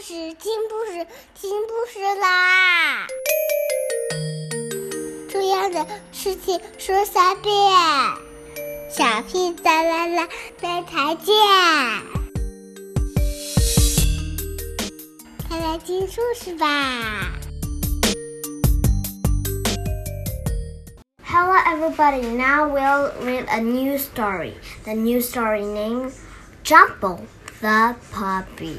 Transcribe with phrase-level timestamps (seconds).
[0.00, 3.06] 事，听故事，听故事啦！
[5.30, 7.52] 重要的事情说三遍，
[8.90, 10.28] 小屁哒啦啦，
[10.60, 11.34] 明天见！
[15.48, 17.32] 快来听故事吧
[21.24, 22.22] ！Hello, everybody.
[22.22, 24.54] Now we'll read a new story.
[24.84, 26.12] The new story named
[26.64, 27.20] Jumbo
[27.60, 28.78] the Puppy.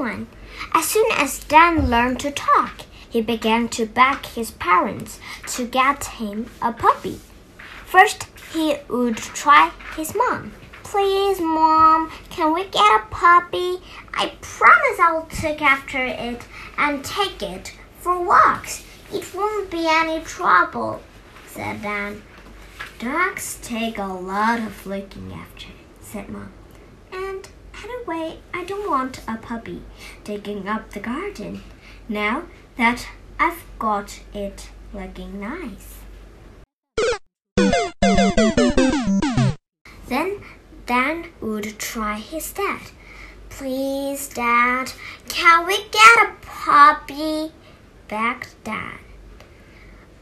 [0.00, 0.26] Chapter 1
[0.72, 6.04] As soon as Dan learned to talk, he began to beg his parents to get
[6.04, 7.20] him a puppy.
[7.84, 8.24] First,
[8.54, 10.52] he would try his mom.
[10.84, 13.82] Please, mom, can we get a puppy?
[14.14, 16.46] I promise I'll take after it
[16.78, 18.86] and take it for walks.
[19.12, 21.02] It won't be any trouble,
[21.46, 22.22] said Dan.
[22.98, 25.68] Dogs take a lot of looking after,
[26.00, 26.52] said Mom.
[27.82, 29.82] Anyway, I don't want a puppy
[30.24, 31.62] digging up the garden
[32.08, 32.42] now
[32.76, 35.96] that I've got it looking nice.
[40.08, 40.42] Then
[40.86, 42.80] Dan would try his dad.
[43.48, 44.92] Please, Dad,
[45.28, 47.52] can we get a puppy?
[48.08, 48.98] begged Dad.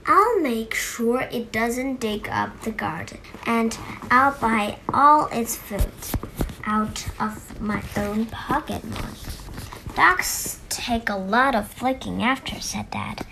[0.06, 3.76] I'll make sure it doesn't dig up the garden, and
[4.10, 5.92] I'll buy all its food
[6.68, 9.24] out of my own pocket money.
[9.96, 13.24] Dogs take a lot of looking after, said Dad.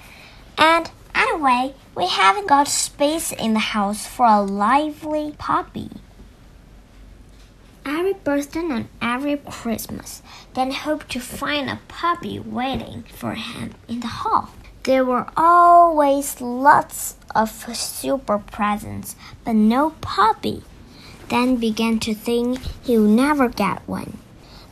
[0.57, 5.91] And anyway, we haven't got space in the house for a lively puppy.
[7.85, 10.23] Every birthday and every Christmas,
[10.55, 14.49] Dan hoped to find a puppy waiting for him in the hall.
[14.85, 19.15] There were always lots of super presents,
[19.45, 20.63] but no puppy
[21.29, 24.19] then began to think he would never get one.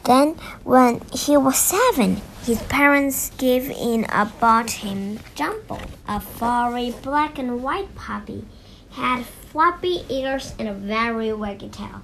[0.04, 6.94] Then, when he was seven, his parents gave in and bought him Jumble, a furry
[7.02, 8.44] black and white puppy.
[8.90, 12.02] He had floppy ears and a very waggy tail.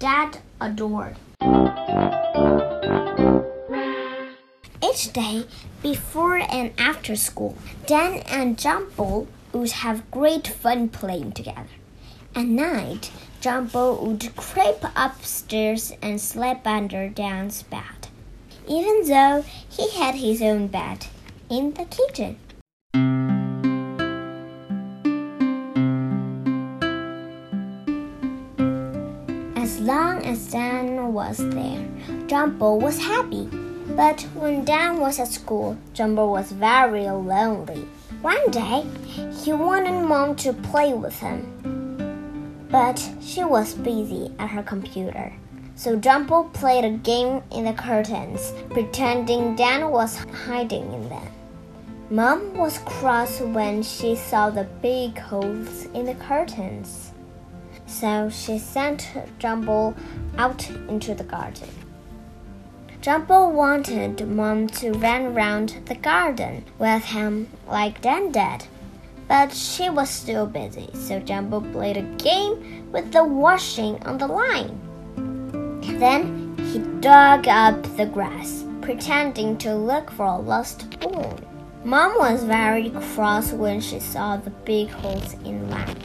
[0.00, 1.16] Dad adored.
[4.82, 5.44] Each day,
[5.82, 11.68] before and after school, Dan and Jumble would have great fun playing together.
[12.34, 13.10] At night,
[13.40, 18.08] Jumble would creep upstairs and sleep under Dan's bed,
[18.68, 21.06] even though he had his own bed
[21.48, 22.38] in the kitchen.
[29.56, 31.88] As long as Dan was there,
[32.28, 33.48] Jumble was happy.
[33.96, 37.88] But when Dan was at school, Jumble was very lonely.
[38.22, 38.86] One day,
[39.42, 41.79] he wanted Mom to play with him.
[42.70, 45.32] But she was busy at her computer.
[45.74, 50.16] So Jumble played a game in the curtains, pretending Dan was
[50.46, 51.26] hiding in them.
[52.10, 57.12] Mom was cross when she saw the big holes in the curtains.
[57.86, 59.08] So she sent
[59.38, 59.94] Jumble
[60.36, 61.68] out into the garden.
[63.00, 68.66] Jumble wanted Mom to run around the garden with him like Dan did.
[69.30, 74.26] But she was still busy, so Jumble played a game with the washing on the
[74.26, 74.80] line.
[76.00, 81.46] Then he dug up the grass, pretending to look for a lost spoon.
[81.84, 86.02] Mom was very cross when she saw the big holes in the line.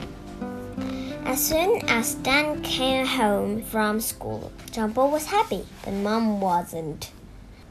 [1.25, 7.09] As soon as Dan came home from school, Jumble was happy, but Mom wasn't.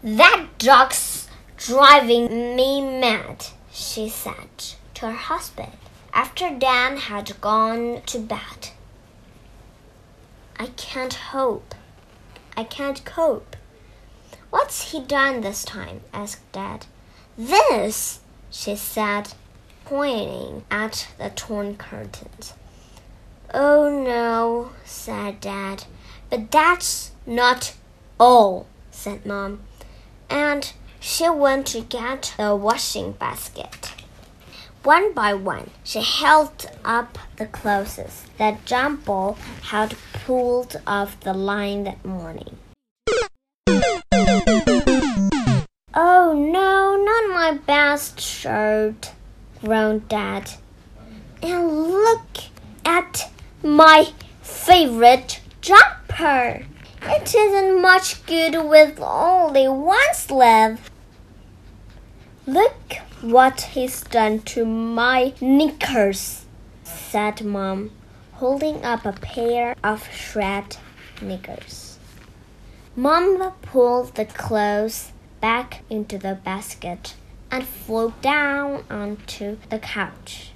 [0.02, 5.72] That dog's driving me mad, she said to her husband
[6.12, 8.70] after Dan had gone to bed.
[10.58, 11.74] I can't hope.
[12.56, 13.56] I can't cope.
[14.50, 16.02] What's he done this time?
[16.12, 16.86] asked Dad.
[17.36, 19.34] This, she said,
[19.84, 22.54] pointing at the torn curtains.
[23.52, 25.84] Oh no, said Dad.
[26.30, 27.74] But that's not
[28.18, 29.60] all, said Mom.
[30.30, 33.92] And she went to get the washing basket.
[34.84, 41.32] One by one, she held up the clothes that John Jumble had pulled off the
[41.32, 42.58] line that morning.
[45.94, 49.12] Oh no, not my best shirt,
[49.62, 50.50] groaned Dad.
[51.42, 52.28] And look
[52.84, 53.32] at
[53.62, 56.66] my favorite jumper.
[57.00, 60.90] It isn't much good with only one sleeve.
[62.46, 66.44] Look what he's done to my knickers,
[66.82, 67.90] said Mom,
[68.34, 70.76] holding up a pair of shred
[71.22, 71.98] knickers.
[72.94, 77.14] Mom pulled the clothes back into the basket
[77.50, 80.50] and flew down onto the couch.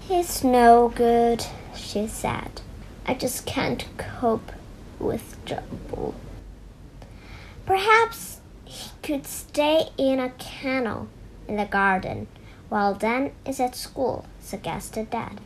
[0.00, 1.46] He's no good,
[1.76, 2.62] she said.
[3.06, 4.50] I just can't cope
[4.98, 6.16] with Jumble.
[7.64, 8.33] Perhaps
[9.04, 11.06] could stay in a kennel
[11.46, 12.26] in the garden
[12.70, 15.42] while Dan is at school, suggested Dad.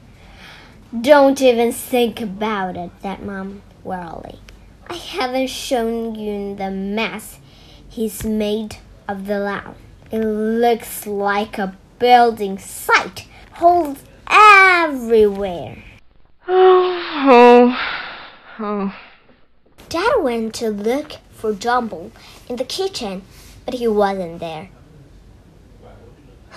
[0.98, 4.38] Don't even think about it, said Mom wearily.
[4.88, 7.40] I haven't shown you the mess
[7.88, 8.76] he's made
[9.08, 9.74] of the lawn.
[10.12, 13.98] It looks like a building site, holes
[14.30, 15.82] everywhere.
[16.46, 17.76] Oh,
[18.60, 18.96] oh, oh.
[19.88, 22.12] Dad went to look for Jumble
[22.48, 23.22] in the kitchen,
[23.68, 24.70] but he wasn't there.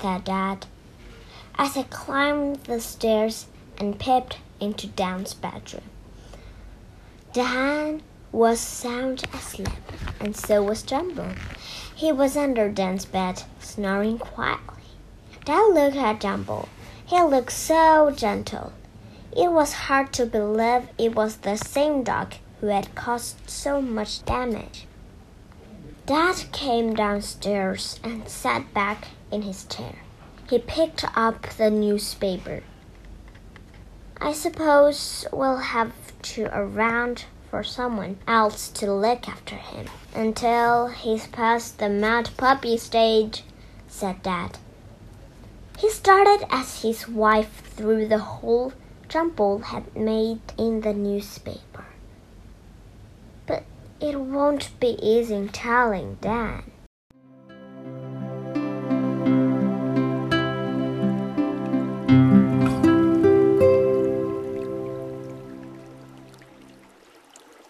[0.00, 0.66] said Dad,
[1.56, 3.46] as I climbed the stairs
[3.78, 5.84] and peeped into Dan's bedroom.
[7.32, 8.02] Dan
[8.32, 9.68] was sound asleep,
[10.18, 11.34] and so was Jumble.
[11.94, 14.82] He was under Dan's bed, snoring quietly.
[15.44, 16.68] Dad looked at Jumble.
[17.06, 18.72] He looked so gentle.
[19.30, 24.24] It was hard to believe it was the same dog who had caused so much
[24.24, 24.88] damage.
[26.04, 29.94] Dad came downstairs and sat back in his chair.
[30.50, 32.64] He picked up the newspaper.
[34.20, 41.28] I suppose we'll have to around for someone else to look after him until he's
[41.28, 43.44] past the mad puppy stage,
[43.86, 44.58] said Dad.
[45.78, 48.72] He started as his wife threw the hole
[49.08, 51.84] Jumble had made in the newspaper.
[54.02, 56.71] It won't be easy telling Dan.